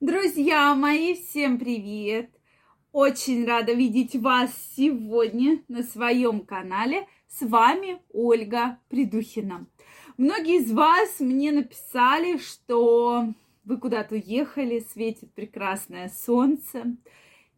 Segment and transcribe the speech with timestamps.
[0.00, 2.30] Друзья мои, всем привет!
[2.92, 7.08] Очень рада видеть вас сегодня на своем канале.
[7.28, 9.66] С вами Ольга Придухина.
[10.18, 13.32] Многие из вас мне написали, что
[13.64, 16.94] вы куда-то уехали, светит прекрасное солнце.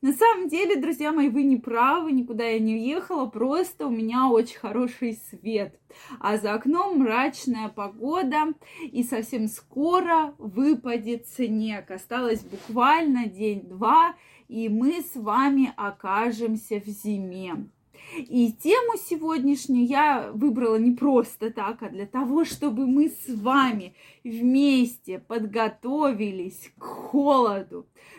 [0.00, 4.28] На самом деле, друзья мои, вы не правы, никуда я не уехала, просто у меня
[4.28, 5.76] очень хороший свет.
[6.20, 11.90] А за окном мрачная погода, и совсем скоро выпадет снег.
[11.90, 14.14] Осталось буквально день-два,
[14.46, 17.68] и мы с вами окажемся в зиме.
[18.16, 23.94] И тему сегодняшнюю я выбрала не просто так, а для того, чтобы мы с вами
[24.24, 27.77] вместе подготовились к холоду,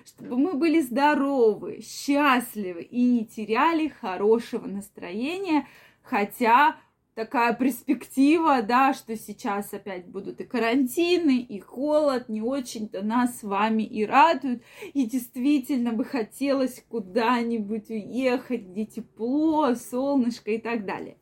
[0.10, 5.68] чтобы мы были здоровы, счастливы и не теряли хорошего настроения,
[6.02, 6.78] хотя
[7.14, 13.44] такая перспектива, да, что сейчас опять будут и карантины, и холод, не очень-то нас с
[13.44, 14.64] вами и радуют.
[14.94, 21.18] И действительно бы хотелось куда-нибудь уехать, где тепло, солнышко и так далее.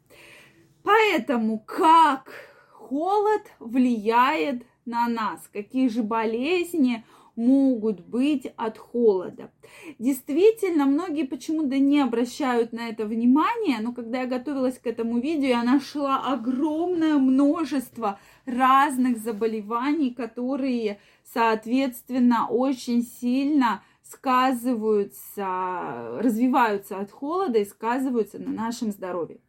[0.83, 2.31] Поэтому как
[2.72, 7.04] холод влияет на нас, какие же болезни
[7.38, 9.52] могут быть от холода.
[9.99, 15.47] Действительно, многие почему-то не обращают на это внимания, но когда я готовилась к этому видео,
[15.47, 27.65] я нашла огромное множество разных заболеваний, которые, соответственно, очень сильно сказываются, развиваются от холода и
[27.65, 29.39] сказываются на нашем здоровье.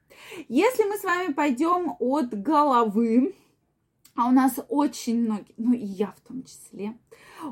[0.49, 3.35] Если мы с вами пойдем от головы,
[4.19, 6.99] а у нас очень многие, ну и я в том числе,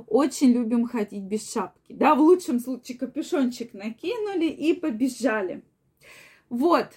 [0.09, 1.93] очень любим ходить без шапки.
[1.93, 5.63] Да, в лучшем случае капюшончик накинули и побежали.
[6.49, 6.89] Вот,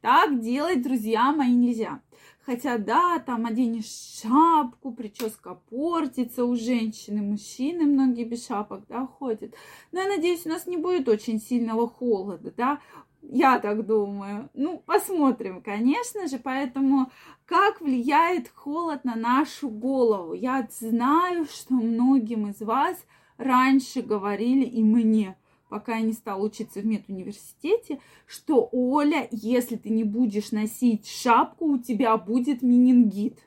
[0.00, 2.00] так делать, друзья мои, нельзя.
[2.44, 9.54] Хотя, да, там оденешь шапку, прическа портится у женщины, мужчины многие без шапок, да, ходят.
[9.92, 12.80] Но я надеюсь, у нас не будет очень сильного холода, да.
[13.34, 14.50] Я так думаю.
[14.52, 16.38] Ну, посмотрим, конечно же.
[16.38, 17.10] Поэтому
[17.46, 20.34] как влияет холод на нашу голову?
[20.34, 23.02] Я знаю, что многим из вас
[23.38, 25.38] раньше говорили и мне,
[25.70, 31.64] пока я не стала учиться в медуниверситете, что Оля, если ты не будешь носить шапку,
[31.72, 33.38] у тебя будет менингит.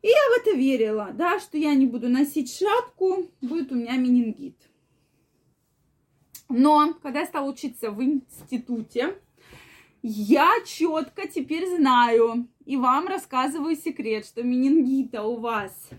[0.00, 3.98] И я в это верила, да, что я не буду носить шапку, будет у меня
[3.98, 4.56] менингит.
[6.50, 9.16] Но когда я стала учиться в институте,
[10.02, 15.90] я четко теперь знаю и вам рассказываю секрет, что менингита у вас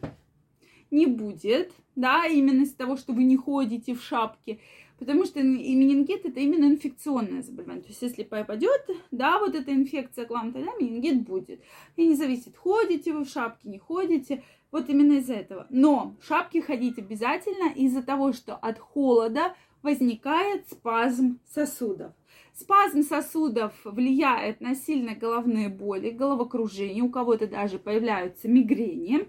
[0.91, 4.59] не будет, да, именно из-за того, что вы не ходите в шапке,
[4.99, 7.83] потому что и менингит это именно инфекционное заболевание.
[7.83, 11.61] То есть, если попадет, да, вот эта инфекция к вам, тогда менингит будет.
[11.95, 15.67] И не зависит, ходите вы в шапке, не ходите, вот именно из-за этого.
[15.69, 22.13] Но в шапке ходить обязательно из-за того, что от холода возникает спазм сосудов.
[22.53, 29.27] Спазм сосудов влияет на сильные головные боли, головокружение, у кого-то даже появляются мигрени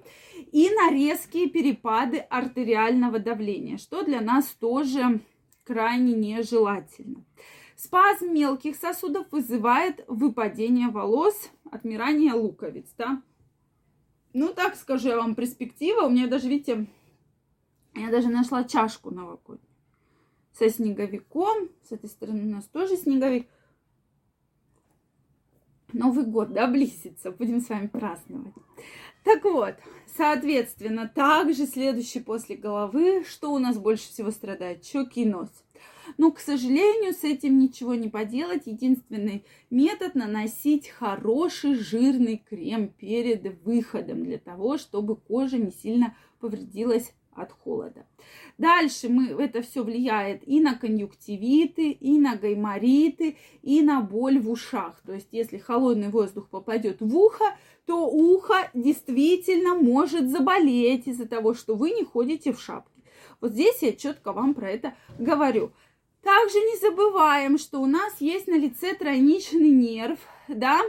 [0.51, 5.21] и на резкие перепады артериального давления, что для нас тоже
[5.65, 7.25] крайне нежелательно.
[7.77, 12.87] Спазм мелких сосудов вызывает выпадение волос, отмирание луковиц.
[12.99, 13.23] Да?
[14.35, 16.03] Ну, так скажу я вам, перспектива.
[16.03, 16.87] У меня даже, видите,
[17.95, 19.72] я даже нашла чашку новогоднюю
[20.53, 21.69] со снеговиком.
[21.89, 23.49] С этой стороны у нас тоже снеговик.
[25.93, 27.31] Новый год, да, близится.
[27.31, 28.55] Будем с вами праздновать.
[29.25, 29.75] Так вот,
[30.17, 34.85] соответственно, также следующий после головы, что у нас больше всего страдает?
[34.85, 35.51] Щеки и нос.
[36.19, 38.67] Но, к сожалению, с этим ничего не поделать.
[38.67, 47.13] Единственный метод наносить хороший жирный крем перед выходом для того, чтобы кожа не сильно повредилась
[47.35, 48.07] от холода.
[48.59, 54.51] Дальше мы, это все влияет и на конъюнктивиты, и на гаймориты, и на боль в
[54.51, 55.01] ушах.
[55.07, 57.45] То есть, если холодный воздух попадет в ухо,
[57.87, 63.03] то ухо действительно может заболеть из-за того, что вы не ходите в шапке.
[63.41, 65.73] Вот здесь я четко вам про это говорю.
[66.23, 70.81] Также не забываем, что у нас есть на лице тройничный нерв, да,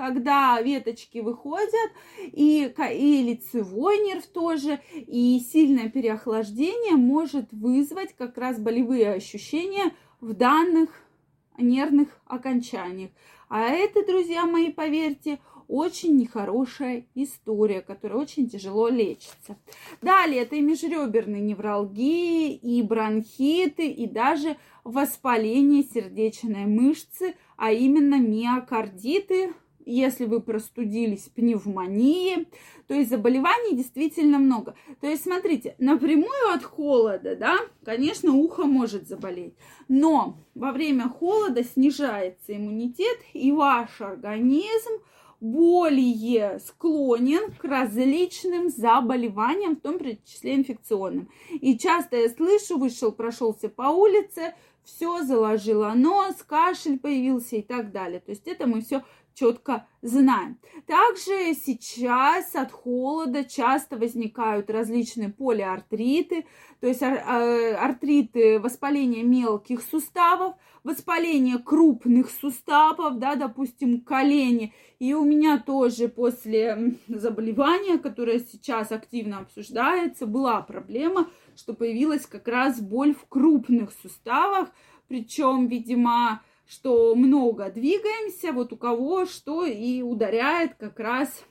[0.00, 8.58] когда веточки выходят, и, и лицевой нерв тоже, и сильное переохлаждение может вызвать как раз
[8.58, 9.92] болевые ощущения
[10.22, 10.88] в данных
[11.58, 13.10] нервных окончаниях.
[13.50, 15.38] А это, друзья мои, поверьте,
[15.68, 19.58] очень нехорошая история, которая очень тяжело лечится.
[20.00, 29.52] Далее это и межреберные невралгии, и бронхиты, и даже воспаление сердечной мышцы, а именно миокардиты,
[29.86, 32.48] если вы простудились, пневмонии.
[32.86, 34.74] То есть заболеваний действительно много.
[35.00, 39.54] То есть, смотрите, напрямую от холода, да, конечно, ухо может заболеть.
[39.88, 45.00] Но во время холода снижается иммунитет, и ваш организм
[45.40, 51.30] более склонен к различным заболеваниям, в том числе инфекционным.
[51.48, 54.54] И часто я слышу, вышел, прошелся по улице,
[54.84, 58.20] все заложило нос, кашель появился и так далее.
[58.20, 59.02] То есть это мы все
[59.34, 60.58] четко знаем.
[60.86, 66.46] Также сейчас от холода часто возникают различные полиартриты,
[66.80, 70.54] то есть э, артриты, воспаление мелких суставов,
[70.84, 74.74] воспаление крупных суставов, да, допустим, колени.
[74.98, 82.48] И у меня тоже после заболевания, которое сейчас активно обсуждается, была проблема, что появилась как
[82.48, 84.70] раз боль в крупных суставах,
[85.08, 91.44] причем, видимо, что много двигаемся, вот у кого что и ударяет как раз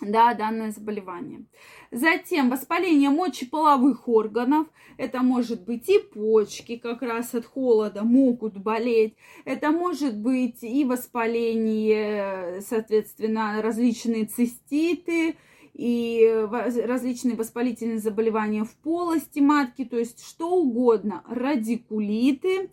[0.00, 1.44] да, данное заболевание.
[1.90, 4.66] Затем воспаление мочеполовых органов.
[4.96, 9.14] Это может быть и почки как раз от холода могут болеть.
[9.44, 15.36] Это может быть и воспаление, соответственно, различные циститы,
[15.74, 16.46] и
[16.86, 22.70] различные воспалительные заболевания в полости матки, то есть что угодно, радикулиты,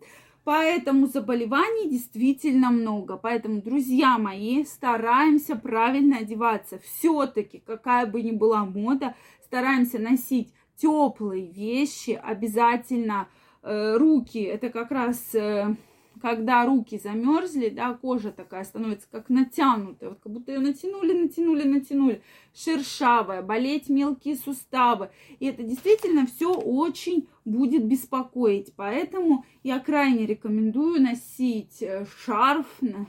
[0.47, 3.17] Поэтому заболеваний действительно много.
[3.17, 6.79] Поэтому, друзья мои, стараемся правильно одеваться.
[6.79, 9.13] Все-таки, какая бы ни была мода,
[9.44, 13.27] стараемся носить теплые вещи, обязательно
[13.61, 14.39] э, руки.
[14.39, 15.75] Это как раз э,
[16.22, 21.64] когда руки замерзли, да, кожа такая становится как натянутая, вот как будто ее натянули, натянули,
[21.64, 22.22] натянули,
[22.54, 25.10] шершавая, болеть мелкие суставы.
[25.40, 28.74] И это действительно все очень будет беспокоить.
[28.75, 32.66] Поэтому я крайне рекомендую носить э, шарф,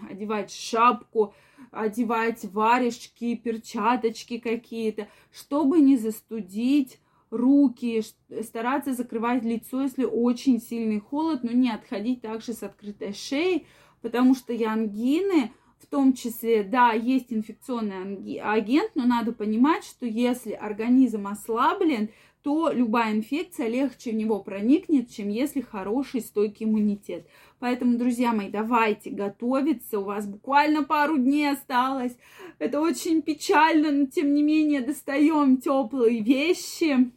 [0.09, 1.35] одевать шапку,
[1.71, 6.99] одевать варежки, перчаточки какие-то, чтобы не застудить
[7.31, 8.03] руки,
[8.43, 13.67] стараться закрывать лицо, если очень сильный холод, но не отходить также с открытой шеей,
[14.01, 20.07] потому что и ангины, в том числе, да, есть инфекционный агент, но надо понимать, что
[20.07, 22.11] если организм ослаблен,
[22.43, 27.27] то любая инфекция легче в него проникнет, чем если хороший стойкий иммунитет.
[27.59, 29.99] Поэтому, друзья мои, давайте готовиться.
[29.99, 32.17] У вас буквально пару дней осталось.
[32.59, 37.11] Это очень печально, но тем не менее достаем теплые вещи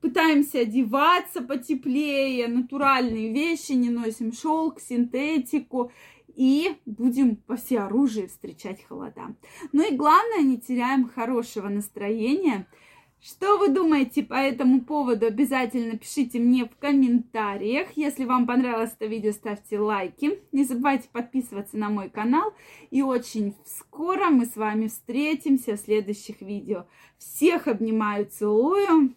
[0.00, 5.92] пытаемся одеваться потеплее, натуральные вещи, не носим шелк, синтетику
[6.34, 9.34] и будем по все оружие встречать холода.
[9.72, 12.66] Ну и главное, не теряем хорошего настроения.
[13.22, 15.26] Что вы думаете по этому поводу?
[15.26, 17.88] Обязательно пишите мне в комментариях.
[17.94, 20.40] Если вам понравилось это видео, ставьте лайки.
[20.52, 22.54] Не забывайте подписываться на мой канал.
[22.90, 26.86] И очень скоро мы с вами встретимся в следующих видео.
[27.18, 29.14] Всех обнимаю, целую.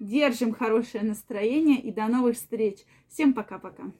[0.00, 2.78] Держим хорошее настроение и до новых встреч.
[3.06, 3.92] Всем пока-пока.